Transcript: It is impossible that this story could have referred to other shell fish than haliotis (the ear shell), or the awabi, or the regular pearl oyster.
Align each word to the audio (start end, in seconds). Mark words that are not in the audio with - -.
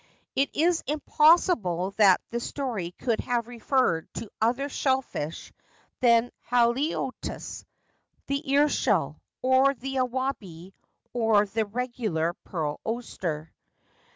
It 0.35 0.49
is 0.55 0.83
impossible 0.87 1.91
that 1.97 2.21
this 2.31 2.43
story 2.43 2.89
could 2.97 3.19
have 3.19 3.47
referred 3.47 4.11
to 4.15 4.31
other 4.41 4.67
shell 4.67 5.03
fish 5.03 5.53
than 5.99 6.31
haliotis 6.49 7.65
(the 8.25 8.51
ear 8.51 8.67
shell), 8.67 9.21
or 9.43 9.75
the 9.75 9.97
awabi, 9.97 10.73
or 11.13 11.45
the 11.45 11.67
regular 11.67 12.33
pearl 12.45 12.79
oyster. 12.83 13.53